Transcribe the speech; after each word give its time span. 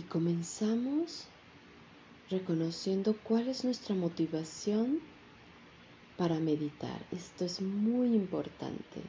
Y 0.00 0.02
comenzamos 0.04 1.26
reconociendo 2.30 3.14
cuál 3.22 3.48
es 3.48 3.64
nuestra 3.64 3.94
motivación 3.94 4.98
para 6.16 6.40
meditar. 6.40 7.04
Esto 7.12 7.44
es 7.44 7.60
muy 7.60 8.14
importante. 8.14 9.02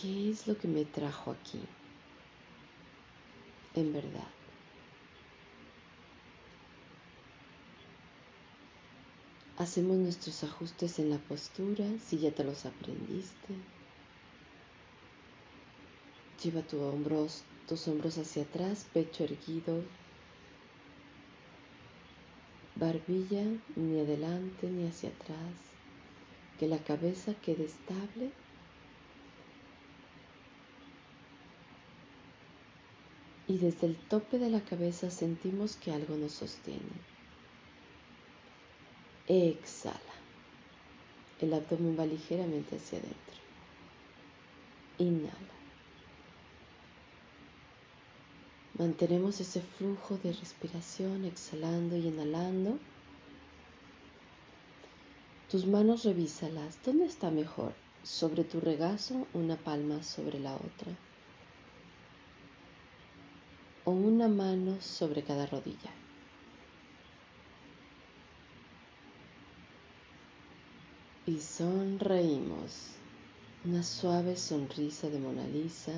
¿Qué 0.00 0.30
es 0.30 0.46
lo 0.46 0.56
que 0.56 0.68
me 0.68 0.86
trajo 0.86 1.32
aquí? 1.32 1.60
En 3.74 3.92
verdad. 3.92 4.30
Hacemos 9.58 9.98
nuestros 9.98 10.42
ajustes 10.44 10.98
en 10.98 11.10
la 11.10 11.18
postura 11.18 11.84
si 12.02 12.20
ya 12.20 12.30
te 12.30 12.42
los 12.42 12.64
aprendiste. 12.64 13.54
Lleva 16.42 16.62
tus 16.62 16.80
hombros, 16.80 17.42
tus 17.66 17.88
hombros 17.88 18.18
hacia 18.18 18.42
atrás, 18.42 18.86
pecho 18.92 19.24
erguido, 19.24 19.82
barbilla 22.76 23.44
ni 23.74 24.00
adelante 24.00 24.68
ni 24.68 24.86
hacia 24.86 25.10
atrás, 25.10 25.54
que 26.58 26.68
la 26.68 26.78
cabeza 26.78 27.34
quede 27.34 27.64
estable. 27.64 28.30
Y 33.48 33.58
desde 33.58 33.86
el 33.86 33.96
tope 33.96 34.38
de 34.38 34.50
la 34.50 34.60
cabeza 34.60 35.10
sentimos 35.10 35.76
que 35.76 35.92
algo 35.92 36.16
nos 36.16 36.32
sostiene. 36.32 36.80
Exhala. 39.28 40.00
El 41.40 41.54
abdomen 41.54 41.98
va 41.98 42.06
ligeramente 42.06 42.76
hacia 42.76 42.98
adentro. 42.98 43.36
Inhala. 44.98 45.56
Mantenemos 48.78 49.40
ese 49.40 49.62
flujo 49.62 50.18
de 50.18 50.34
respiración 50.34 51.24
exhalando 51.24 51.96
y 51.96 52.08
inhalando. 52.08 52.78
Tus 55.50 55.64
manos 55.64 56.04
revísalas. 56.04 56.78
¿Dónde 56.84 57.06
está 57.06 57.30
mejor? 57.30 57.72
¿Sobre 58.02 58.44
tu 58.44 58.60
regazo 58.60 59.26
una 59.32 59.56
palma 59.56 60.02
sobre 60.02 60.40
la 60.40 60.56
otra? 60.56 60.92
¿O 63.86 63.92
una 63.92 64.28
mano 64.28 64.78
sobre 64.82 65.22
cada 65.22 65.46
rodilla? 65.46 65.90
Y 71.24 71.40
sonreímos. 71.40 72.90
Una 73.64 73.82
suave 73.82 74.36
sonrisa 74.36 75.08
de 75.08 75.18
Mona 75.18 75.46
Lisa 75.46 75.94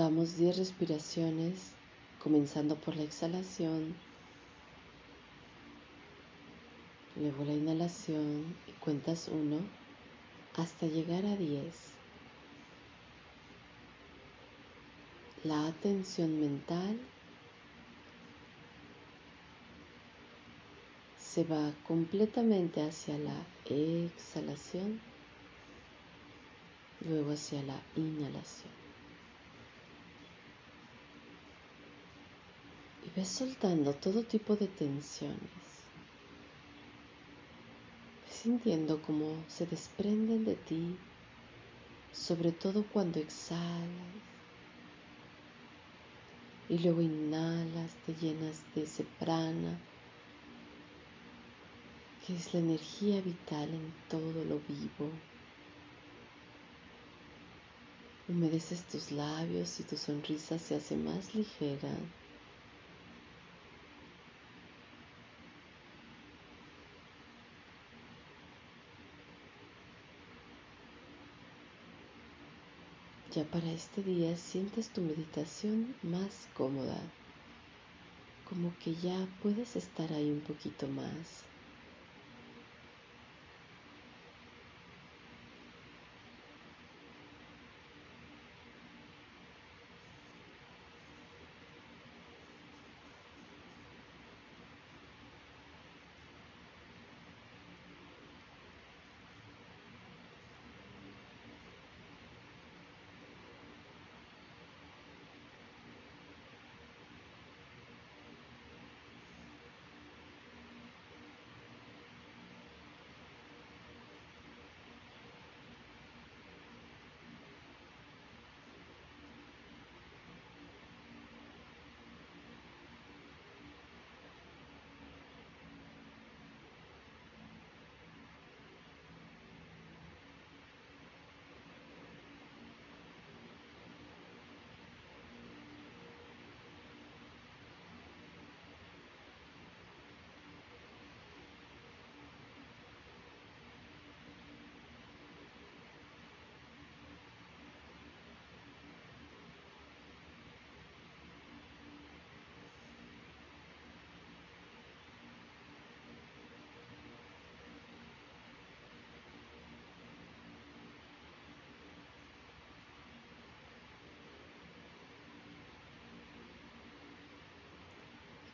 Contamos 0.00 0.38
10 0.38 0.56
respiraciones, 0.56 1.72
comenzando 2.22 2.74
por 2.74 2.96
la 2.96 3.02
exhalación, 3.02 3.94
luego 7.16 7.44
la 7.44 7.52
inhalación 7.52 8.56
y 8.66 8.72
cuentas 8.80 9.28
1 9.28 9.58
hasta 10.56 10.86
llegar 10.86 11.26
a 11.26 11.36
10. 11.36 11.74
La 15.44 15.66
atención 15.66 16.40
mental 16.40 16.98
se 21.18 21.44
va 21.44 21.74
completamente 21.86 22.80
hacia 22.80 23.18
la 23.18 23.36
exhalación, 23.66 24.98
luego 27.06 27.32
hacia 27.32 27.62
la 27.64 27.78
inhalación. 27.96 28.79
Ves 33.20 33.28
soltando 33.28 33.92
todo 33.92 34.22
tipo 34.22 34.56
de 34.56 34.66
tensiones. 34.66 35.66
Ves 38.24 38.34
sintiendo 38.34 39.02
cómo 39.02 39.44
se 39.46 39.66
desprenden 39.66 40.46
de 40.46 40.54
ti, 40.54 40.96
sobre 42.14 42.50
todo 42.50 42.82
cuando 42.94 43.18
exhalas. 43.18 44.14
Y 46.70 46.78
luego 46.78 47.02
inhalas, 47.02 47.90
te 48.06 48.14
llenas 48.14 48.56
de 48.74 48.84
ese 48.84 49.04
prana, 49.18 49.78
que 52.26 52.34
es 52.34 52.54
la 52.54 52.60
energía 52.60 53.20
vital 53.20 53.68
en 53.68 53.92
todo 54.08 54.42
lo 54.44 54.58
vivo. 54.66 55.10
Humedeces 58.30 58.82
tus 58.84 59.12
labios 59.12 59.78
y 59.78 59.82
tu 59.82 59.98
sonrisa 59.98 60.58
se 60.58 60.76
hace 60.76 60.96
más 60.96 61.34
ligera. 61.34 61.90
Ya 73.40 73.46
para 73.46 73.72
este 73.72 74.02
día 74.02 74.36
sientes 74.36 74.90
tu 74.90 75.00
meditación 75.00 75.94
más 76.02 76.46
cómoda, 76.58 76.98
como 78.46 78.70
que 78.84 78.94
ya 78.94 79.16
puedes 79.42 79.76
estar 79.76 80.12
ahí 80.12 80.30
un 80.30 80.40
poquito 80.40 80.86
más. 80.88 81.49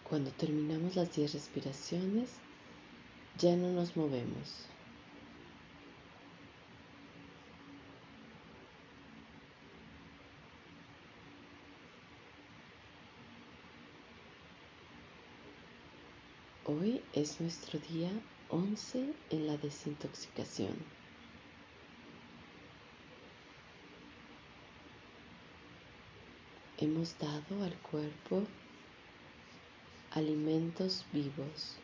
Cuando 0.08 0.31
terminamos 0.31 0.94
las 0.94 1.17
10 1.17 1.32
respiraciones, 1.32 2.31
ya 3.38 3.56
no 3.56 3.73
nos 3.73 3.97
movemos. 3.97 4.69
Hoy 16.67 17.03
es 17.12 17.41
nuestro 17.41 17.81
día 17.81 18.12
11 18.50 19.12
en 19.31 19.47
la 19.49 19.56
desintoxicación. 19.56 20.76
Hemos 26.79 27.19
dado 27.19 27.64
al 27.64 27.75
cuerpo 27.79 28.47
alimentos 30.17 31.05
vivos. 31.13 31.77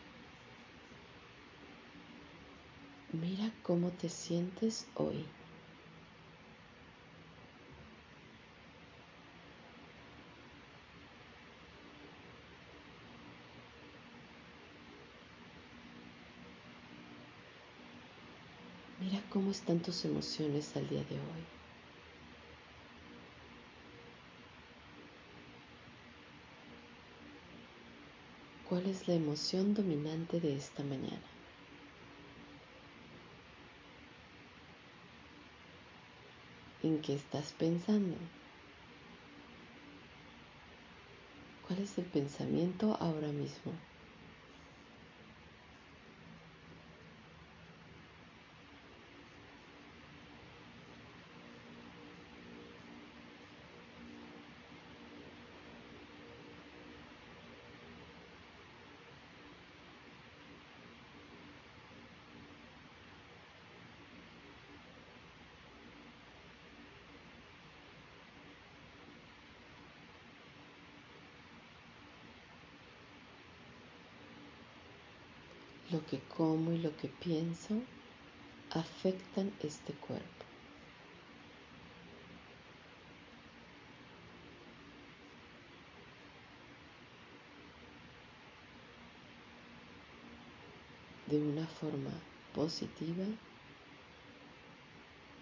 Mira 3.12 3.52
cómo 3.62 3.90
te 3.90 4.08
sientes 4.08 4.86
hoy. 4.94 5.22
Mira 18.98 19.22
cómo 19.28 19.50
están 19.50 19.80
tus 19.80 20.06
emociones 20.06 20.74
al 20.74 20.88
día 20.88 21.04
de 21.04 21.16
hoy. 21.16 21.61
¿Cuál 28.72 28.86
es 28.86 29.06
la 29.06 29.12
emoción 29.12 29.74
dominante 29.74 30.40
de 30.40 30.56
esta 30.56 30.82
mañana? 30.82 31.20
¿En 36.82 37.02
qué 37.02 37.12
estás 37.12 37.52
pensando? 37.52 38.16
¿Cuál 41.68 41.80
es 41.80 41.98
el 41.98 42.06
pensamiento 42.06 42.96
ahora 42.98 43.28
mismo? 43.28 43.72
lo 75.92 76.04
que 76.06 76.18
como 76.52 76.70
y 76.70 76.76
lo 76.76 76.94
que 76.98 77.08
pienso 77.08 77.80
afectan 78.72 79.50
este 79.62 79.94
cuerpo. 79.94 80.26
de 91.30 91.38
una 91.38 91.66
forma 91.66 92.12
positiva 92.54 93.24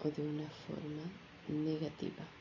o 0.05 0.09
de 0.09 0.21
una 0.21 0.49
forma 0.49 1.03
negativa. 1.49 2.40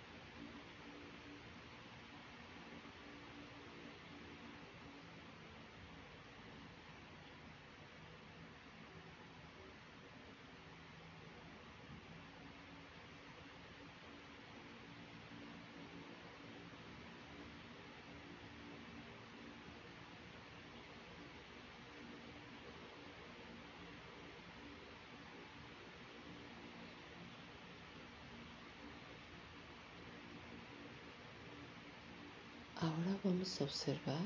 Ahora 32.82 33.14
vamos 33.22 33.60
a 33.60 33.64
observar 33.64 34.22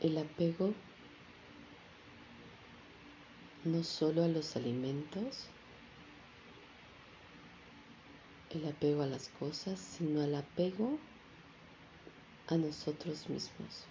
el 0.00 0.18
apego 0.18 0.74
no 3.64 3.82
solo 3.82 4.22
a 4.24 4.28
los 4.28 4.56
alimentos, 4.56 5.46
el 8.50 8.68
apego 8.68 9.00
a 9.00 9.06
las 9.06 9.30
cosas, 9.30 9.80
sino 9.80 10.20
al 10.20 10.34
apego 10.34 10.98
a 12.48 12.58
nosotros 12.58 13.30
mismos. 13.30 13.86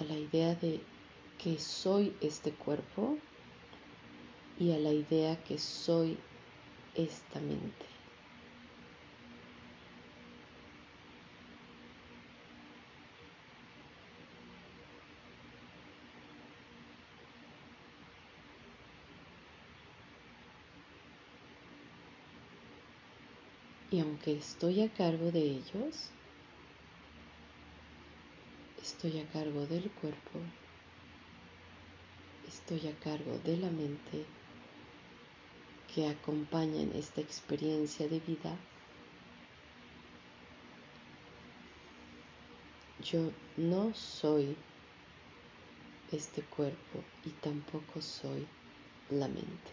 A 0.00 0.04
la 0.04 0.16
idea 0.16 0.56
de 0.56 0.80
que 1.38 1.56
soy 1.60 2.16
este 2.20 2.50
cuerpo 2.50 3.16
y 4.58 4.72
a 4.72 4.78
la 4.78 4.92
idea 4.92 5.42
que 5.44 5.58
soy 5.58 6.16
esta 6.94 7.40
mente. 7.40 7.86
Y 23.90 24.00
aunque 24.00 24.32
estoy 24.32 24.82
a 24.82 24.88
cargo 24.88 25.30
de 25.30 25.40
ellos, 25.40 26.10
estoy 28.82 29.20
a 29.20 29.26
cargo 29.32 29.66
del 29.66 29.88
cuerpo, 29.90 30.40
estoy 32.48 32.88
a 32.88 32.98
cargo 32.98 33.38
de 33.44 33.56
la 33.56 33.70
mente 33.70 34.24
que 35.94 36.08
acompañan 36.08 36.90
esta 36.96 37.20
experiencia 37.20 38.08
de 38.08 38.18
vida, 38.18 38.56
yo 43.00 43.30
no 43.56 43.94
soy 43.94 44.56
este 46.10 46.42
cuerpo 46.42 47.04
y 47.24 47.30
tampoco 47.30 48.02
soy 48.02 48.44
la 49.10 49.28
mente. 49.28 49.70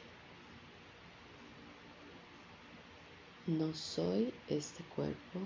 No 3.47 3.73
soy 3.73 4.31
este 4.47 4.83
cuerpo 4.95 5.39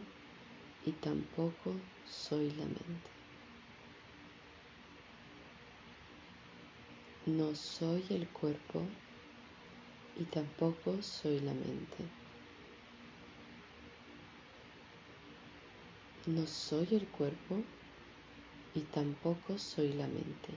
y 0.86 0.91
tampoco 0.91 1.74
soy 2.05 2.51
la 2.51 2.65
mente. 2.65 3.10
No 7.27 7.55
soy 7.55 8.05
el 8.10 8.27
cuerpo 8.27 8.86
y 10.17 10.24
tampoco 10.24 11.01
soy 11.01 11.39
la 11.39 11.53
mente. 11.53 12.03
No 16.27 16.48
soy 16.48 16.88
el 16.91 17.05
cuerpo 17.07 17.62
y 18.74 18.81
tampoco 18.81 19.57
soy 19.57 19.93
la 19.93 20.07
mente. 20.07 20.50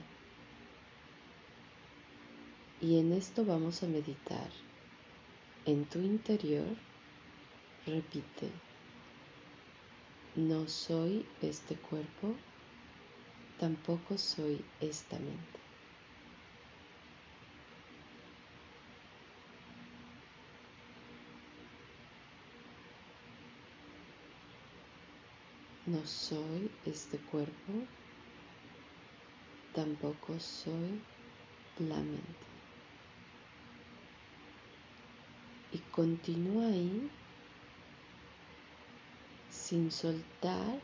Y 2.81 2.97
en 2.99 3.11
esto 3.11 3.45
vamos 3.45 3.83
a 3.83 3.87
meditar. 3.87 4.49
En 5.65 5.85
tu 5.85 5.99
interior, 5.99 6.75
repite, 7.85 8.49
no 10.35 10.67
soy 10.67 11.25
este 11.41 11.75
cuerpo, 11.75 12.33
tampoco 13.59 14.17
soy 14.17 14.63
esta 14.79 15.19
mente. 15.19 15.58
No 25.89 26.05
soy 26.05 26.69
este 26.85 27.17
cuerpo, 27.17 27.73
tampoco 29.73 30.39
soy 30.39 31.01
la 31.79 31.95
mente. 31.95 32.45
Y 35.73 35.79
continúa 35.91 36.67
ahí 36.67 37.09
sin 39.49 39.89
soltar 39.89 40.79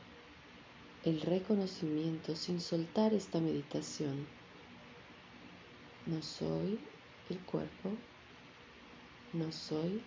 el 1.03 1.21
reconocimiento, 1.21 2.35
sin 2.35 2.59
soltar 2.59 3.13
esta 3.13 3.39
meditación. 3.39 4.25
No 6.07 6.19
soy 6.23 6.79
el 7.29 7.37
cuerpo, 7.41 7.91
no 9.33 9.51
soy 9.51 10.01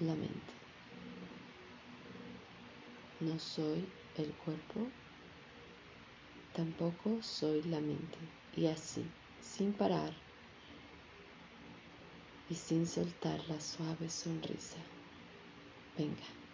la 0.00 0.14
mente. 0.14 0.56
No 3.18 3.38
soy 3.38 3.82
el 4.22 4.32
cuerpo, 4.44 4.88
tampoco 6.54 7.22
soy 7.22 7.62
la 7.64 7.80
mente. 7.80 8.18
Y 8.56 8.66
así, 8.66 9.04
sin 9.42 9.72
parar 9.72 10.12
y 12.48 12.54
sin 12.54 12.86
soltar 12.86 13.38
la 13.48 13.60
suave 13.60 14.08
sonrisa. 14.08 14.78
Venga. 15.98 16.45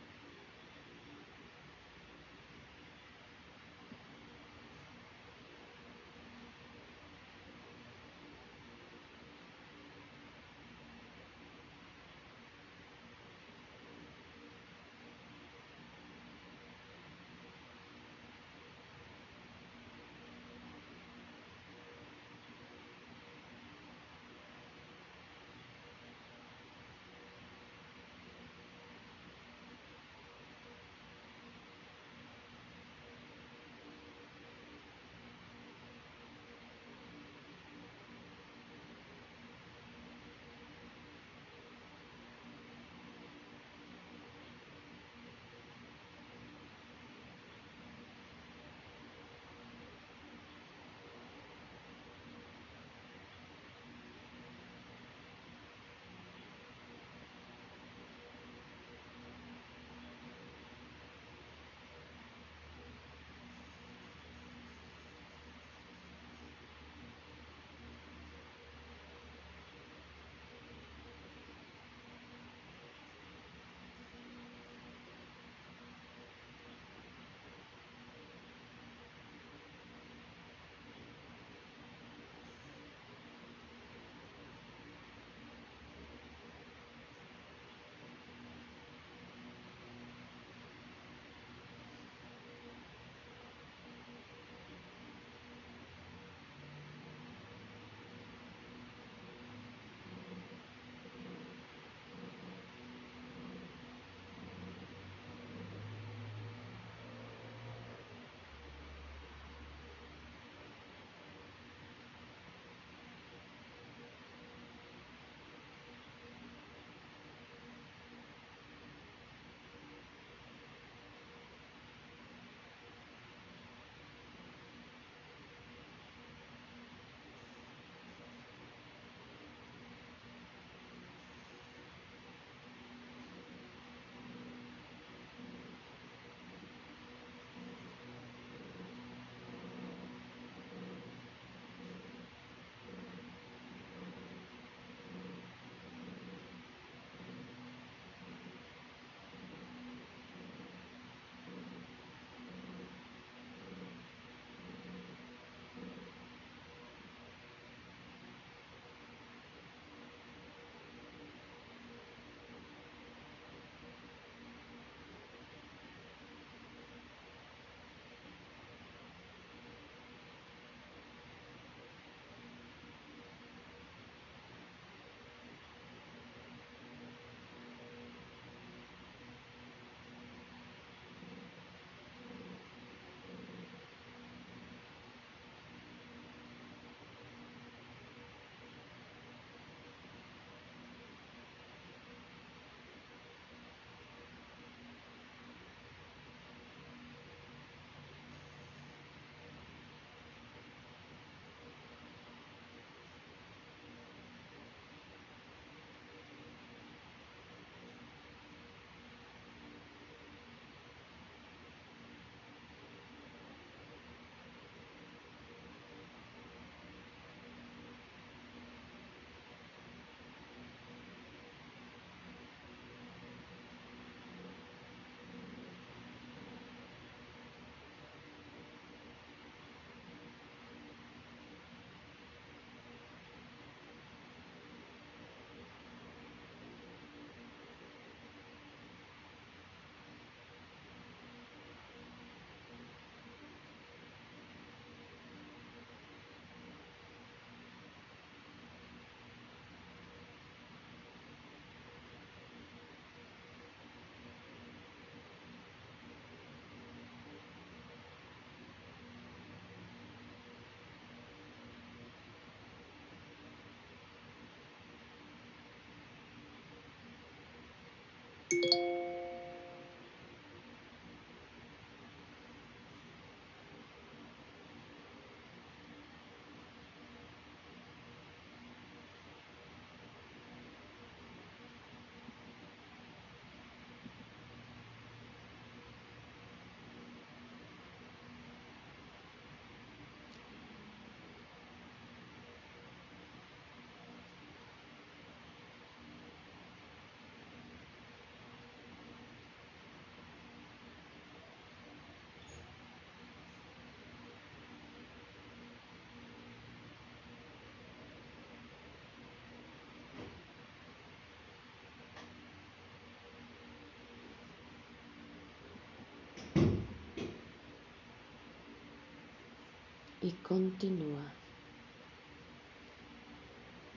y 320.22 320.30
continúa. 320.30 321.32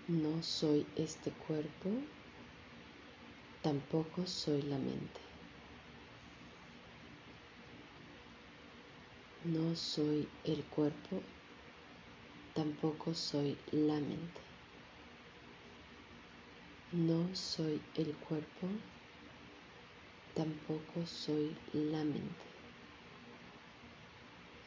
No 0.08 0.41
soy 0.41 0.86
este 0.96 1.29
cuerpo, 1.32 1.91
tampoco 3.62 4.25
soy 4.25 4.63
la 4.63 4.77
mente. 4.77 5.22
No 9.46 9.75
soy 9.75 10.27
el 10.46 10.63
cuerpo, 10.63 11.22
tampoco 12.55 13.13
soy 13.13 13.55
la 13.72 14.00
mente. 14.00 14.41
No 16.94 17.36
soy 17.36 17.79
el 17.98 18.13
cuerpo, 18.15 18.67
tampoco 20.34 21.05
soy 21.05 21.55
la 21.74 22.03
mente. 22.03 22.54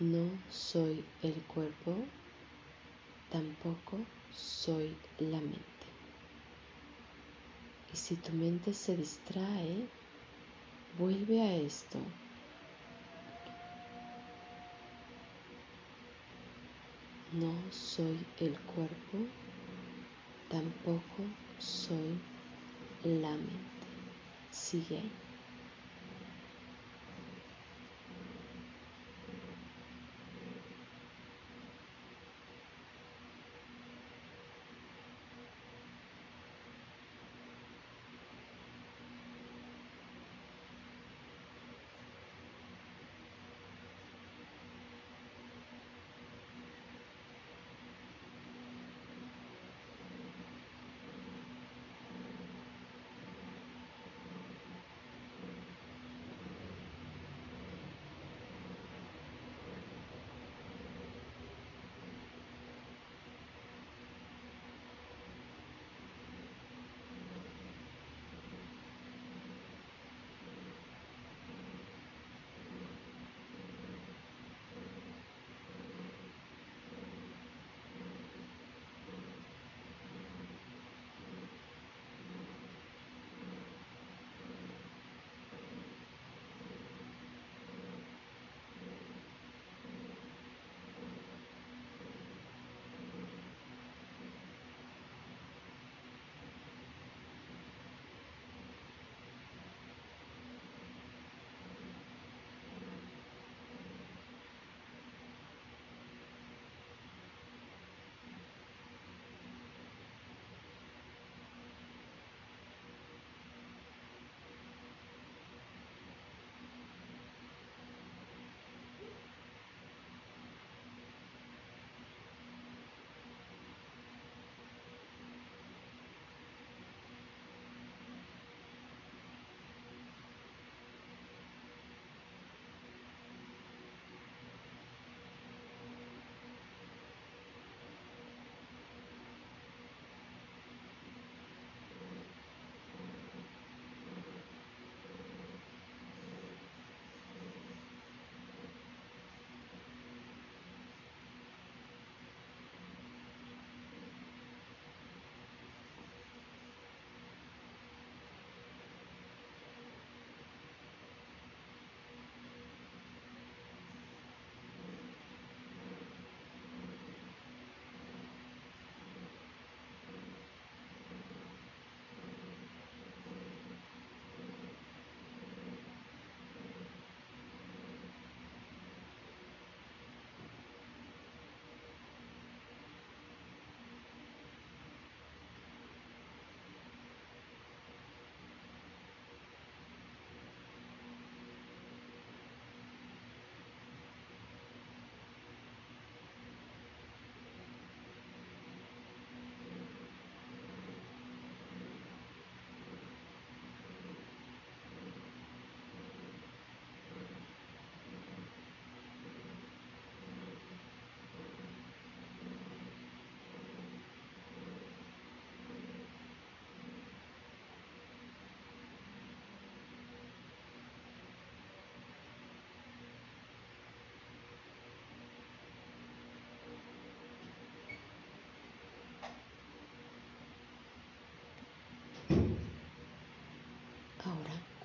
No 0.00 0.31
soy 0.49 1.05
el 1.25 1.35
cuerpo, 1.43 1.97
tampoco 3.33 3.99
soy 4.31 4.95
la 5.19 5.40
mente. 5.40 5.59
Y 7.93 7.97
si 7.97 8.14
tu 8.14 8.33
mente 8.33 8.73
se 8.75 8.97
distrae, 8.97 9.88
vuelve 11.00 11.43
a 11.43 11.57
esto. 11.57 11.99
No 17.33 17.52
soy 17.73 18.25
el 18.38 18.57
cuerpo, 18.61 19.19
tampoco 20.49 21.25
soy 21.59 22.14
la 23.02 23.33
mente. 23.33 23.59
Sigue 24.52 24.99
ahí. 24.99 25.27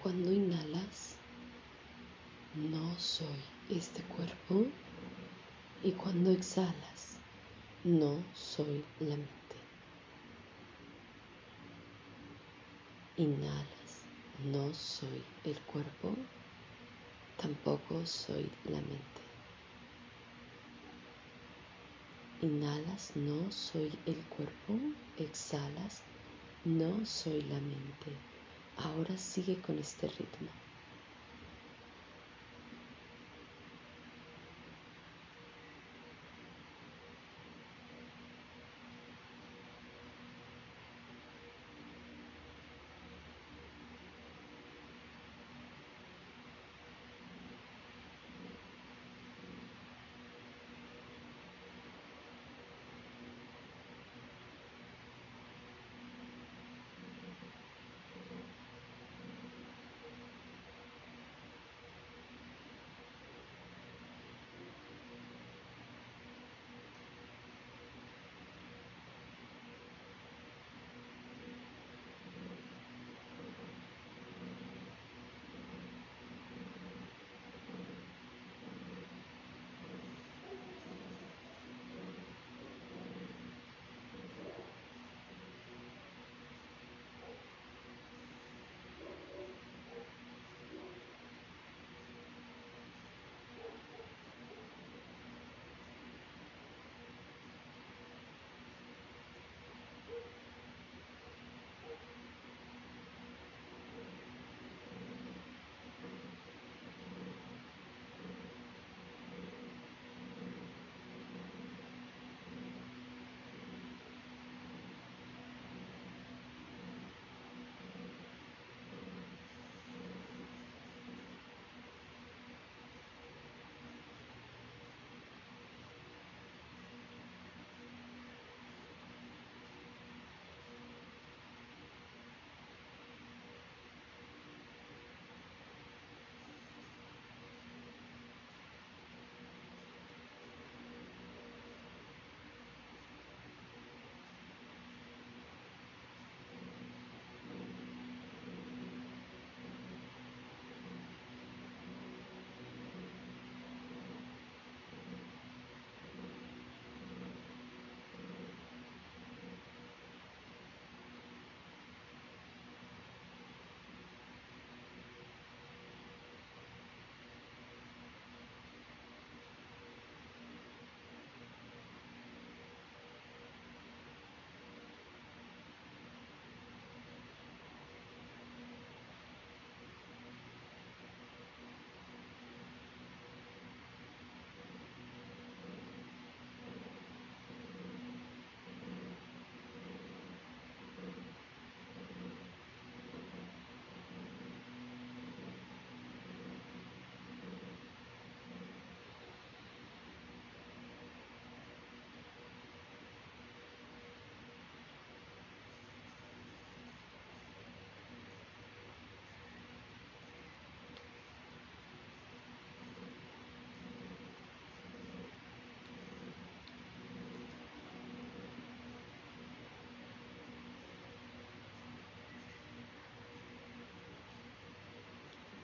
Cuando 0.03 0.33
inhalas, 0.33 1.15
no 2.55 2.99
soy 2.99 3.39
este 3.69 4.03
cuerpo. 4.03 4.65
Y 5.81 5.93
cuando 5.93 6.29
exhalas, 6.29 7.15
no 7.85 8.21
soy 8.33 8.83
la 8.99 9.15
mente. 9.15 9.55
Inhalas, 13.15 14.03
no 14.51 14.73
soy 14.73 15.23
el 15.45 15.57
cuerpo, 15.61 16.17
tampoco 17.41 18.05
soy 18.05 18.51
la 18.65 18.81
mente. 18.81 19.21
Inhalas, 22.41 23.15
no 23.15 23.49
soy 23.53 23.97
el 24.05 24.17
cuerpo, 24.25 24.77
exhalas, 25.17 26.01
no 26.65 27.05
soy 27.05 27.41
la 27.43 27.61
mente. 27.61 28.32
Ahora 28.75 29.17
sigue 29.17 29.61
con 29.61 29.79
este 29.79 30.07
ritmo. 30.07 30.51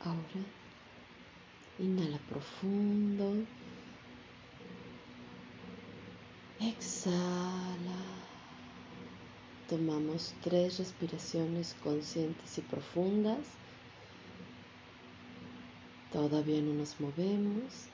Ahora, 0.05 0.45
inhala 1.77 2.17
profundo. 2.29 3.45
Exhala. 6.61 7.99
Tomamos 9.67 10.33
tres 10.41 10.79
respiraciones 10.79 11.75
conscientes 11.83 12.57
y 12.57 12.61
profundas. 12.61 13.45
Todavía 16.11 16.61
no 16.61 16.73
nos 16.73 16.99
movemos. 16.99 17.89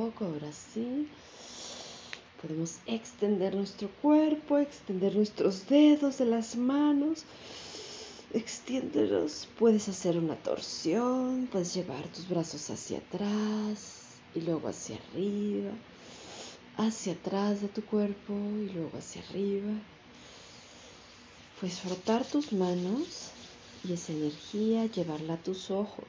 Poco, 0.00 0.24
ahora 0.24 0.50
sí. 0.52 1.08
Podemos 2.40 2.78
extender 2.86 3.54
nuestro 3.54 3.88
cuerpo, 4.00 4.58
extender 4.58 5.14
nuestros 5.14 5.68
dedos 5.68 6.18
de 6.18 6.24
las 6.24 6.56
manos. 6.56 7.24
Extiéndelos. 8.32 9.46
Puedes 9.58 9.88
hacer 9.88 10.16
una 10.16 10.36
torsión, 10.36 11.48
puedes 11.52 11.74
llevar 11.74 12.02
tus 12.08 12.28
brazos 12.28 12.70
hacia 12.70 12.98
atrás 12.98 14.20
y 14.34 14.40
luego 14.40 14.68
hacia 14.68 14.96
arriba, 14.96 15.72
hacia 16.76 17.12
atrás 17.12 17.60
de 17.60 17.68
tu 17.68 17.82
cuerpo 17.82 18.32
y 18.32 18.70
luego 18.70 18.96
hacia 18.96 19.22
arriba. 19.28 19.74
Puedes 21.60 21.80
frotar 21.80 22.24
tus 22.24 22.52
manos 22.52 23.32
y 23.86 23.92
esa 23.92 24.12
energía 24.12 24.86
llevarla 24.86 25.34
a 25.34 25.42
tus 25.42 25.70
ojos. 25.70 26.06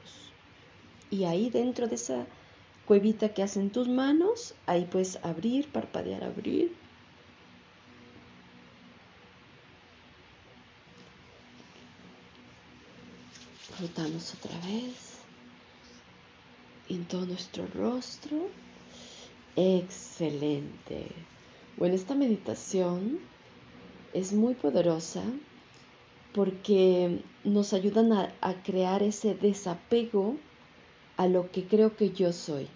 Y 1.10 1.24
ahí 1.24 1.50
dentro 1.50 1.88
de 1.88 1.96
esa 1.96 2.26
cuevita 2.92 3.32
que 3.32 3.42
hacen 3.42 3.70
tus 3.70 3.88
manos, 3.88 4.54
ahí 4.66 4.84
puedes 4.84 5.16
abrir, 5.24 5.66
parpadear, 5.72 6.22
abrir. 6.24 6.74
Frotamos 13.78 14.34
otra 14.34 14.54
vez 14.66 15.20
en 16.90 17.06
todo 17.06 17.24
nuestro 17.24 17.66
rostro. 17.68 18.50
Excelente. 19.56 21.06
Bueno, 21.78 21.94
esta 21.94 22.14
meditación 22.14 23.20
es 24.12 24.34
muy 24.34 24.52
poderosa 24.52 25.22
porque 26.34 27.22
nos 27.42 27.72
ayudan 27.72 28.12
a 28.12 28.62
crear 28.62 29.02
ese 29.02 29.34
desapego 29.34 30.36
a 31.16 31.26
lo 31.26 31.50
que 31.50 31.66
creo 31.66 31.96
que 31.96 32.10
yo 32.10 32.34
soy. 32.34 32.68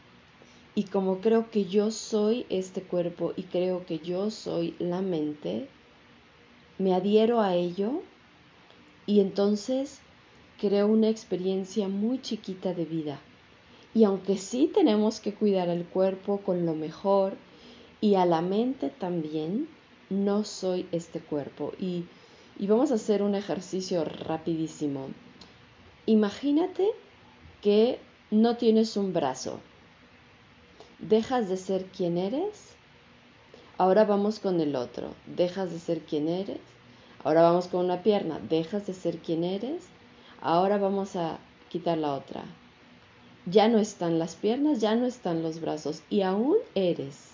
Y 0.79 0.85
como 0.85 1.23
creo 1.23 1.51
que 1.51 1.65
yo 1.65 1.91
soy 1.91 2.45
este 2.51 2.83
cuerpo 2.83 3.33
y 3.35 3.45
creo 3.45 3.87
que 3.87 3.99
yo 3.99 4.31
soy 4.31 4.75
la 4.79 5.01
mente, 5.01 5.69
me 6.77 6.95
adhiero 6.95 7.41
a 7.41 7.55
ello 7.55 8.03
y 9.07 9.21
entonces 9.21 10.01
creo 10.61 10.87
una 10.87 11.09
experiencia 11.09 11.89
muy 11.89 12.21
chiquita 12.21 12.75
de 12.75 12.85
vida. 12.85 13.21
Y 13.95 14.05
aunque 14.05 14.37
sí 14.37 14.71
tenemos 14.73 15.21
que 15.21 15.33
cuidar 15.33 15.71
al 15.71 15.87
cuerpo 15.87 16.43
con 16.43 16.67
lo 16.67 16.75
mejor 16.75 17.39
y 18.03 18.17
a 18.17 18.27
la 18.27 18.43
mente 18.43 18.91
también, 18.91 19.69
no 20.11 20.45
soy 20.45 20.87
este 20.93 21.21
cuerpo. 21.21 21.73
Y, 21.81 22.05
y 22.59 22.67
vamos 22.67 22.91
a 22.93 22.97
hacer 22.97 23.23
un 23.23 23.35
ejercicio 23.35 24.05
rapidísimo. 24.05 25.09
Imagínate 26.05 26.91
que 27.63 27.99
no 28.31 28.59
tienes 28.59 28.99
un 28.99 29.15
brazo. 29.15 29.59
Dejas 30.99 31.49
de 31.49 31.57
ser 31.57 31.85
quien 31.87 32.19
eres. 32.19 32.75
Ahora 33.79 34.05
vamos 34.05 34.41
con 34.41 34.61
el 34.61 34.77
otro. 34.77 35.15
Dejas 35.27 35.71
de 35.71 35.79
ser 35.79 36.01
quien 36.01 36.29
eres. 36.29 36.61
Ahora 37.23 37.43
vamos 37.43 37.69
con 37.69 37.85
una 37.85 38.03
pierna. 38.03 38.41
Dejas 38.49 38.87
de 38.87 38.95
ser 38.95 39.19
quien 39.19 39.45
eres. 39.45 39.85
Ahora 40.41 40.79
vamos 40.79 41.17
a 41.17 41.39
quitar 41.69 41.99
la 41.99 42.15
otra. 42.15 42.45
Ya 43.45 43.69
no 43.69 43.79
están 43.79 44.19
las 44.19 44.35
piernas, 44.35 44.81
ya 44.81 44.97
no 44.97 45.07
están 45.07 45.43
los 45.43 45.61
brazos 45.61 46.03
y 46.11 46.23
aún 46.23 46.57
eres. 46.75 47.31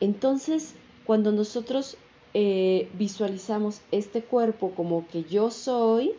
Entonces, 0.00 0.74
cuando 1.04 1.32
nosotros 1.32 1.96
eh, 2.34 2.88
visualizamos 2.94 3.80
este 3.90 4.22
cuerpo 4.22 4.72
como 4.74 5.06
que 5.08 5.24
yo 5.24 5.50
soy, 5.50 6.12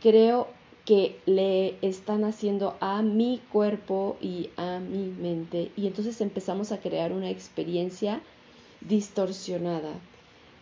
creo 0.00 0.48
que 0.84 1.18
le 1.24 1.76
están 1.80 2.24
haciendo 2.24 2.76
a 2.80 3.02
mi 3.02 3.40
cuerpo 3.52 4.16
y 4.20 4.50
a 4.56 4.80
mi 4.80 5.06
mente. 5.06 5.70
Y 5.76 5.86
entonces 5.86 6.20
empezamos 6.20 6.72
a 6.72 6.80
crear 6.80 7.12
una 7.12 7.30
experiencia 7.30 8.20
distorsionada. 8.82 9.94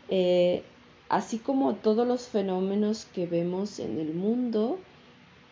Eh, 0.08 0.62
así 1.08 1.38
como 1.38 1.74
todos 1.74 2.06
los 2.06 2.28
fenómenos 2.28 3.06
que 3.06 3.26
vemos 3.26 3.80
en 3.80 3.98
el 3.98 4.14
mundo, 4.14 4.78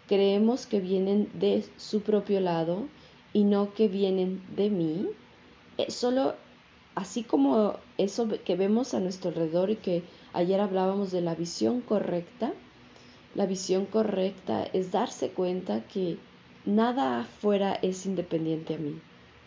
creemos 0.07 0.67
que 0.67 0.81
vienen 0.81 1.29
de 1.35 1.65
su 1.77 2.03
propio 2.03 2.41
lado 2.41 2.87
y 3.33 3.45
no 3.45 3.75
que 3.75 3.89
vienen 3.89 4.43
de 4.55 4.71
mí. 4.71 5.09
Eh, 5.79 5.91
solo 5.91 6.35
así 6.95 7.23
como 7.23 7.75
eso 7.99 8.29
que 8.45 8.57
vemos 8.57 8.95
a 8.95 9.01
nuestro 9.01 9.31
alrededor 9.31 9.71
y 9.71 9.77
que 9.77 10.03
ayer 10.33 10.61
hablábamos 10.61 11.11
de 11.11 11.23
la 11.23 11.35
visión 11.35 11.81
correcta, 11.81 12.53
la 13.35 13.47
visión 13.47 13.87
correcta 13.87 14.65
es 14.73 14.91
darse 14.91 15.31
cuenta 15.31 15.83
que 15.87 16.19
nada 16.65 17.21
afuera 17.21 17.79
es 17.81 18.07
independiente 18.07 18.75
a 18.75 18.79
mí. 18.79 18.99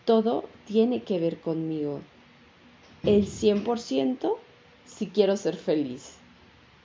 Todo 0.04 0.44
tiene 0.66 1.02
que 1.02 1.18
ver 1.18 1.40
conmigo. 1.40 2.00
El 3.02 3.26
100% 3.26 4.36
si 4.86 5.08
quiero 5.08 5.36
ser 5.36 5.56
feliz. 5.56 6.16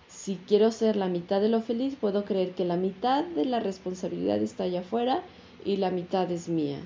Si 0.08 0.36
quiero 0.36 0.72
ser 0.72 0.96
la 0.96 1.08
mitad 1.08 1.42
de 1.42 1.50
lo 1.50 1.62
feliz, 1.62 1.96
puedo 1.96 2.26
creer 2.26 2.52
que 2.52 2.66
la 2.66 2.76
mitad 2.76 3.24
de 3.24 3.46
la 3.46 3.60
responsabilidad 3.60 4.42
está 4.42 4.64
allá 4.64 4.82
afuera 4.82 5.24
y 5.64 5.78
la 5.78 5.92
mitad 5.92 6.30
es 6.32 6.50
mía. 6.50 6.80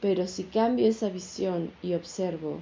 Pero 0.00 0.26
si 0.26 0.44
cambio 0.44 0.86
esa 0.86 1.08
visión 1.08 1.72
y 1.82 1.94
observo 1.94 2.60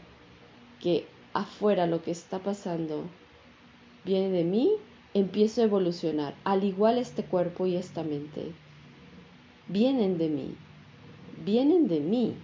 que 0.80 1.06
afuera 1.32 1.86
lo 1.86 2.02
que 2.02 2.10
está 2.10 2.38
pasando 2.38 3.04
viene 4.04 4.30
de 4.30 4.44
mí, 4.44 4.70
empiezo 5.14 5.60
a 5.60 5.64
evolucionar, 5.64 6.34
al 6.44 6.64
igual 6.64 6.98
este 6.98 7.24
cuerpo 7.24 7.66
y 7.66 7.76
esta 7.76 8.02
mente. 8.02 8.52
Vienen 9.68 10.18
de 10.18 10.28
mí, 10.28 10.54
vienen 11.44 11.88
de 11.88 12.00
mí. 12.00 12.34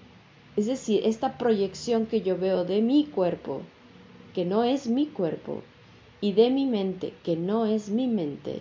Es 0.57 0.66
decir, 0.66 1.02
esta 1.05 1.38
proyección 1.38 2.07
que 2.07 2.22
yo 2.22 2.38
veo 2.38 2.64
de 2.64 2.83
mi 2.83 3.05
cuerpo, 3.05 3.62
que 4.35 4.44
no 4.44 4.64
es 4.64 4.87
mi 4.88 5.07
cuerpo, 5.07 5.62
y 6.20 6.33
de 6.33 6.50
mi 6.50 6.66
mente, 6.66 7.12
que 7.22 7.37
no 7.37 7.66
es 7.66 7.90
mi 7.90 8.07
mente, 8.07 8.61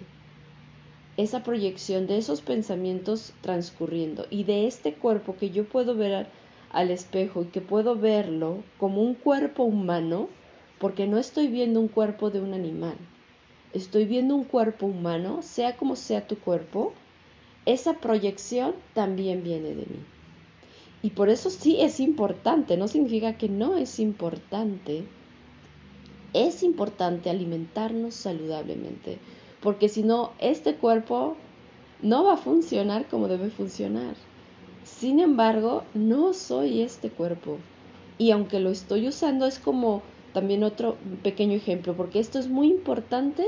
esa 1.17 1.43
proyección 1.43 2.07
de 2.07 2.17
esos 2.17 2.41
pensamientos 2.41 3.33
transcurriendo 3.41 4.25
y 4.29 4.43
de 4.43 4.67
este 4.67 4.93
cuerpo 4.93 5.37
que 5.37 5.49
yo 5.49 5.63
puedo 5.63 5.95
ver 5.95 6.27
al, 6.71 6.91
espejo 6.91 7.43
y 7.43 7.45
que 7.45 7.61
puedo 7.61 7.95
verlo 7.95 8.61
como 8.77 9.01
un 9.01 9.13
cuerpo 9.15 9.63
humano, 9.63 10.27
porque 10.77 11.07
no 11.07 11.17
estoy 11.17 11.47
viendo 11.47 11.79
un 11.79 11.87
cuerpo 11.87 12.29
de 12.29 12.41
un 12.41 12.53
animal, 12.53 12.97
estoy 13.75 14.05
viendo 14.05 14.35
un 14.35 14.45
cuerpo 14.45 14.85
humano, 14.85 15.41
sea 15.41 15.75
como 15.75 15.95
sea 15.95 16.25
tu 16.27 16.37
cuerpo, 16.37 16.93
esa 17.65 17.95
proyección 17.95 18.73
también 18.93 19.43
viene 19.43 19.69
de 19.69 19.85
mí. 19.85 19.99
Y 21.01 21.11
por 21.11 21.29
eso 21.29 21.49
sí 21.49 21.81
es 21.81 21.99
importante, 21.99 22.77
no 22.77 22.87
significa 22.87 23.37
que 23.37 23.49
no 23.49 23.75
es 23.75 23.99
importante. 23.99 25.03
Es 26.33 26.63
importante 26.63 27.29
alimentarnos 27.29 28.15
saludablemente, 28.15 29.19
porque 29.61 29.89
si 29.89 30.03
no, 30.03 30.31
este 30.39 30.75
cuerpo 30.75 31.35
no 32.01 32.23
va 32.23 32.33
a 32.33 32.37
funcionar 32.37 33.07
como 33.07 33.27
debe 33.27 33.49
funcionar. 33.49 34.15
Sin 34.83 35.19
embargo, 35.19 35.83
no 35.93 36.33
soy 36.33 36.81
este 36.81 37.09
cuerpo. 37.09 37.57
Y 38.17 38.31
aunque 38.31 38.59
lo 38.59 38.69
estoy 38.69 39.07
usando, 39.07 39.45
es 39.45 39.59
como 39.59 40.01
también 40.35 40.65
otro 40.65 40.97
pequeño 41.23 41.53
ejemplo, 41.53 41.95
porque 41.95 42.19
esto 42.19 42.39
es 42.39 42.49
muy 42.49 42.67
importante 42.67 43.45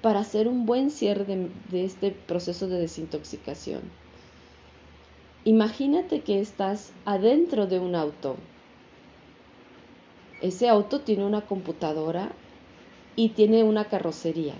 para 0.00 0.20
hacer 0.20 0.48
un 0.48 0.64
buen 0.64 0.90
cierre 0.90 1.26
de, 1.26 1.84
este 1.84 2.10
proceso 2.10 2.68
de 2.68 2.80
desintoxicación. 2.80 3.82
Imagínate 5.44 6.22
que 6.22 6.40
estás 6.40 6.90
adentro 7.04 7.66
de 7.66 7.80
un 7.80 7.94
auto. 7.94 8.36
Ese 10.40 10.70
auto 10.70 11.02
tiene 11.02 11.26
una 11.26 11.42
computadora 11.42 12.32
y 13.14 13.28
tiene 13.28 13.62
una 13.62 13.84
carrocería, 13.84 14.54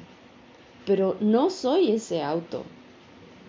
pero 0.84 1.16
no 1.20 1.48
soy 1.48 1.92
ese 1.92 2.22
auto. 2.22 2.64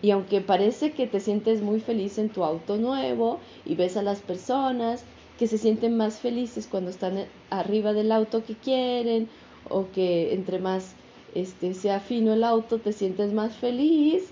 Y 0.01 0.11
aunque 0.11 0.39
parece 0.39 0.93
que 0.93 1.07
te 1.07 1.19
sientes 1.19 1.61
muy 1.61 1.81
feliz 1.81 2.17
en 2.17 2.29
tu 2.29 2.45
auto 2.45 2.77
nuevo 2.77 3.41
y 3.65 3.75
ves 3.75 3.97
a 3.97 4.01
las 4.01 4.21
personas 4.21 5.03
que 5.43 5.47
se 5.49 5.57
sienten 5.57 5.97
más 5.97 6.19
felices 6.19 6.69
cuando 6.71 6.89
están 6.89 7.25
arriba 7.49 7.91
del 7.91 8.13
auto 8.13 8.45
que 8.45 8.55
quieren 8.55 9.27
o 9.67 9.91
que 9.91 10.33
entre 10.33 10.57
más 10.57 10.95
este, 11.35 11.73
sea 11.73 11.99
fino 11.99 12.31
el 12.31 12.45
auto 12.45 12.79
te 12.79 12.93
sientes 12.93 13.33
más 13.33 13.53
feliz. 13.53 14.29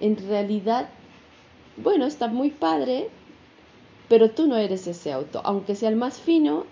En 0.00 0.16
realidad, 0.16 0.90
bueno, 1.76 2.06
está 2.06 2.28
muy 2.28 2.50
padre, 2.50 3.08
pero 4.08 4.30
tú 4.30 4.46
no 4.46 4.56
eres 4.56 4.86
ese 4.86 5.12
auto. 5.12 5.40
Aunque 5.42 5.74
sea 5.74 5.88
el 5.88 5.96
más 5.96 6.20
fino, 6.20 6.66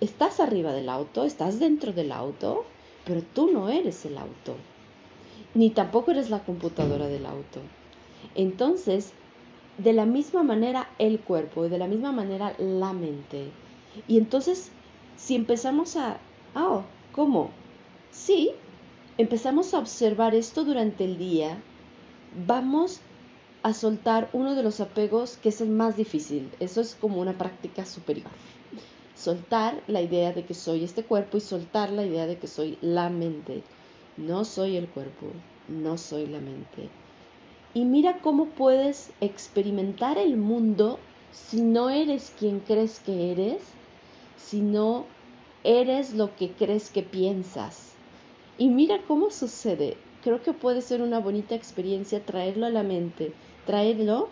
estás 0.00 0.40
arriba 0.40 0.72
del 0.72 0.88
auto, 0.88 1.22
estás 1.24 1.60
dentro 1.60 1.92
del 1.92 2.10
auto, 2.10 2.64
pero 3.04 3.22
tú 3.22 3.48
no 3.48 3.68
eres 3.68 4.04
el 4.06 4.18
auto. 4.18 4.56
Ni 5.54 5.70
tampoco 5.70 6.10
eres 6.10 6.30
la 6.30 6.40
computadora 6.40 7.06
del 7.06 7.26
auto. 7.26 7.60
Entonces, 8.34 9.12
de 9.78 9.92
la 9.92 10.06
misma 10.06 10.42
manera 10.42 10.88
el 10.98 11.20
cuerpo 11.20 11.66
y 11.66 11.68
de 11.68 11.78
la 11.78 11.86
misma 11.86 12.12
manera 12.12 12.54
la 12.58 12.92
mente. 12.92 13.50
Y 14.08 14.18
entonces, 14.18 14.70
si 15.16 15.34
empezamos 15.34 15.96
a, 15.96 16.18
oh, 16.54 16.82
¿cómo? 17.12 17.50
Sí, 18.10 18.52
empezamos 19.18 19.74
a 19.74 19.78
observar 19.78 20.34
esto 20.34 20.64
durante 20.64 21.04
el 21.04 21.18
día, 21.18 21.60
vamos 22.46 23.00
a 23.62 23.72
soltar 23.72 24.28
uno 24.32 24.54
de 24.54 24.62
los 24.62 24.80
apegos 24.80 25.36
que 25.38 25.48
es 25.48 25.60
el 25.60 25.70
más 25.70 25.96
difícil. 25.96 26.50
Eso 26.60 26.80
es 26.80 26.94
como 26.94 27.20
una 27.20 27.32
práctica 27.32 27.86
superior. 27.86 28.26
Soltar 29.16 29.82
la 29.86 30.02
idea 30.02 30.32
de 30.32 30.44
que 30.44 30.54
soy 30.54 30.84
este 30.84 31.04
cuerpo 31.04 31.38
y 31.38 31.40
soltar 31.40 31.90
la 31.90 32.04
idea 32.04 32.26
de 32.26 32.36
que 32.36 32.46
soy 32.46 32.78
la 32.80 33.08
mente. 33.08 33.62
No 34.16 34.44
soy 34.44 34.76
el 34.76 34.88
cuerpo, 34.88 35.26
no 35.68 35.96
soy 35.96 36.26
la 36.26 36.40
mente. 36.40 36.90
Y 37.74 37.84
mira 37.84 38.18
cómo 38.22 38.46
puedes 38.46 39.12
experimentar 39.20 40.16
el 40.16 40.36
mundo 40.36 41.00
si 41.32 41.60
no 41.60 41.90
eres 41.90 42.32
quien 42.38 42.60
crees 42.60 43.00
que 43.00 43.32
eres, 43.32 43.62
si 44.36 44.60
no 44.60 45.06
eres 45.64 46.14
lo 46.14 46.36
que 46.36 46.50
crees 46.52 46.90
que 46.90 47.02
piensas. 47.02 47.94
Y 48.58 48.68
mira 48.68 49.00
cómo 49.08 49.30
sucede. 49.30 49.96
Creo 50.22 50.40
que 50.40 50.52
puede 50.52 50.82
ser 50.82 51.02
una 51.02 51.18
bonita 51.18 51.56
experiencia 51.56 52.24
traerlo 52.24 52.66
a 52.66 52.70
la 52.70 52.84
mente, 52.84 53.32
traerlo 53.66 54.28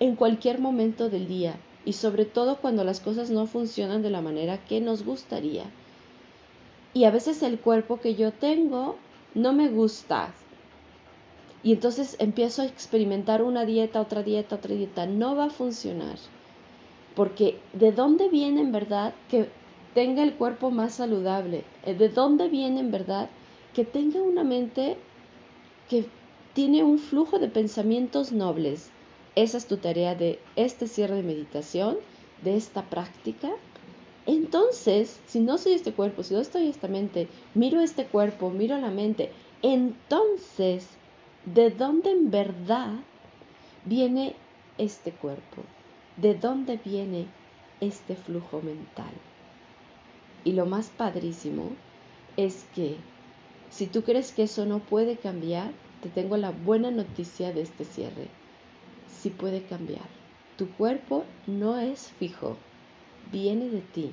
en 0.00 0.16
cualquier 0.16 0.58
momento 0.58 1.08
del 1.08 1.28
día 1.28 1.56
y 1.84 1.92
sobre 1.92 2.24
todo 2.24 2.56
cuando 2.56 2.84
las 2.84 3.00
cosas 3.00 3.30
no 3.30 3.46
funcionan 3.46 4.02
de 4.02 4.10
la 4.10 4.20
manera 4.20 4.64
que 4.64 4.80
nos 4.80 5.04
gustaría. 5.04 5.64
Y 6.92 7.04
a 7.04 7.10
veces 7.10 7.42
el 7.42 7.60
cuerpo 7.60 8.00
que 8.00 8.16
yo 8.16 8.32
tengo 8.32 8.96
no 9.34 9.52
me 9.52 9.68
gusta, 9.68 10.34
y 11.62 11.72
entonces 11.72 12.16
empiezo 12.18 12.62
a 12.62 12.66
experimentar 12.66 13.42
una 13.42 13.66
dieta, 13.66 14.00
otra 14.00 14.22
dieta, 14.22 14.56
otra 14.56 14.74
dieta. 14.74 15.06
No 15.06 15.36
va 15.36 15.46
a 15.46 15.50
funcionar. 15.50 16.16
Porque 17.14 17.58
¿de 17.74 17.92
dónde 17.92 18.28
viene 18.28 18.62
en 18.62 18.72
verdad 18.72 19.14
que 19.28 19.48
tenga 19.94 20.22
el 20.22 20.34
cuerpo 20.34 20.70
más 20.70 20.94
saludable? 20.94 21.64
Eh, 21.84 21.94
¿De 21.94 22.08
dónde 22.08 22.48
viene 22.48 22.80
en 22.80 22.90
verdad 22.90 23.28
que 23.74 23.84
tenga 23.84 24.22
una 24.22 24.42
mente 24.42 24.96
que 25.88 26.06
tiene 26.54 26.82
un 26.82 26.98
flujo 26.98 27.38
de 27.38 27.48
pensamientos 27.48 28.32
nobles? 28.32 28.90
Esa 29.34 29.58
es 29.58 29.66
tu 29.66 29.76
tarea 29.76 30.14
de 30.14 30.38
este 30.56 30.86
cierre 30.86 31.16
de 31.16 31.22
meditación, 31.22 31.98
de 32.42 32.56
esta 32.56 32.88
práctica. 32.88 33.50
Entonces, 34.24 35.20
si 35.26 35.40
no 35.40 35.58
soy 35.58 35.72
este 35.72 35.92
cuerpo, 35.92 36.22
si 36.22 36.34
no 36.34 36.40
estoy 36.40 36.68
esta 36.68 36.88
mente, 36.88 37.28
miro 37.54 37.80
este 37.80 38.06
cuerpo, 38.06 38.50
miro 38.50 38.78
la 38.78 38.90
mente, 38.90 39.30
entonces 39.62 40.88
¿De 41.46 41.70
dónde 41.70 42.10
en 42.10 42.30
verdad 42.30 43.00
viene 43.86 44.36
este 44.76 45.10
cuerpo? 45.10 45.62
¿De 46.16 46.34
dónde 46.34 46.76
viene 46.76 47.24
este 47.80 48.14
flujo 48.14 48.60
mental? 48.60 49.10
Y 50.44 50.52
lo 50.52 50.66
más 50.66 50.88
padrísimo 50.88 51.70
es 52.36 52.64
que 52.74 52.96
si 53.70 53.86
tú 53.86 54.02
crees 54.02 54.32
que 54.32 54.42
eso 54.42 54.66
no 54.66 54.80
puede 54.80 55.16
cambiar, 55.16 55.72
te 56.02 56.10
tengo 56.10 56.36
la 56.36 56.50
buena 56.50 56.90
noticia 56.90 57.52
de 57.52 57.62
este 57.62 57.84
cierre. 57.84 58.28
Sí 59.22 59.30
puede 59.30 59.62
cambiar. 59.62 60.04
Tu 60.58 60.66
cuerpo 60.76 61.24
no 61.46 61.78
es 61.78 62.00
fijo, 62.18 62.56
viene 63.32 63.70
de 63.70 63.80
ti. 63.80 64.10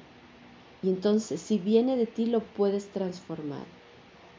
Y 0.81 0.89
entonces, 0.89 1.41
si 1.41 1.57
viene 1.57 1.97
de 1.97 2.05
ti, 2.05 2.27
lo 2.27 2.39
puedes 2.39 2.87
transformar. 2.93 3.65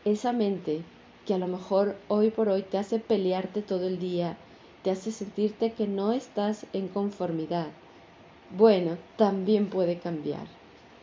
Esa 0.04 0.32
mente 0.32 0.80
que 1.28 1.34
a 1.34 1.38
lo 1.38 1.46
mejor 1.46 1.94
hoy 2.08 2.30
por 2.30 2.48
hoy 2.48 2.62
te 2.62 2.78
hace 2.78 2.98
pelearte 2.98 3.60
todo 3.60 3.86
el 3.86 3.98
día, 3.98 4.38
te 4.82 4.90
hace 4.90 5.12
sentirte 5.12 5.74
que 5.74 5.86
no 5.86 6.14
estás 6.14 6.64
en 6.72 6.88
conformidad. 6.88 7.66
Bueno, 8.56 8.96
también 9.18 9.68
puede 9.68 9.98
cambiar. 9.98 10.46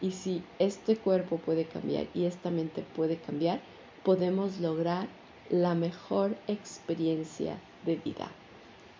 Y 0.01 0.13
si 0.13 0.41
este 0.57 0.97
cuerpo 0.97 1.37
puede 1.37 1.65
cambiar 1.65 2.07
y 2.15 2.25
esta 2.25 2.49
mente 2.49 2.83
puede 2.95 3.17
cambiar, 3.17 3.61
podemos 4.03 4.59
lograr 4.59 5.07
la 5.51 5.75
mejor 5.75 6.35
experiencia 6.47 7.59
de 7.85 7.97
vida. 7.97 8.31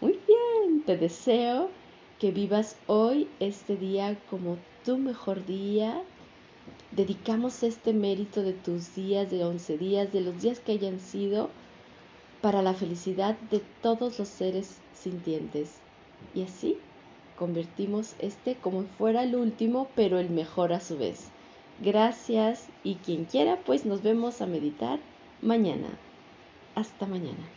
Muy 0.01 0.19
bien, 0.27 0.83
te 0.83 0.95
deseo 0.95 1.71
que 2.19 2.29
vivas 2.29 2.77
hoy 2.85 3.27
este 3.39 3.77
día 3.77 4.15
como 4.29 4.59
tu 4.85 4.99
mejor 4.99 5.43
día, 5.47 6.03
dedicamos 6.95 7.63
este 7.63 7.93
mérito 7.93 8.41
de 8.41 8.53
tus 8.53 8.95
días, 8.95 9.29
de 9.29 9.43
11 9.43 9.77
días, 9.77 10.13
de 10.13 10.21
los 10.21 10.41
días 10.41 10.59
que 10.59 10.73
hayan 10.73 10.99
sido, 10.99 11.49
para 12.41 12.61
la 12.61 12.73
felicidad 12.73 13.37
de 13.51 13.61
todos 13.81 14.19
los 14.19 14.27
seres 14.27 14.77
sintientes. 14.93 15.79
Y 16.33 16.43
así 16.43 16.77
convertimos 17.37 18.15
este 18.19 18.55
como 18.55 18.83
fuera 18.97 19.23
el 19.23 19.35
último, 19.35 19.87
pero 19.95 20.19
el 20.19 20.29
mejor 20.29 20.73
a 20.73 20.79
su 20.79 20.97
vez. 20.97 21.29
Gracias 21.81 22.67
y 22.83 22.95
quien 22.95 23.25
quiera, 23.25 23.57
pues 23.65 23.85
nos 23.85 24.01
vemos 24.01 24.41
a 24.41 24.45
meditar 24.45 24.99
mañana. 25.41 25.89
Hasta 26.75 27.05
mañana. 27.05 27.49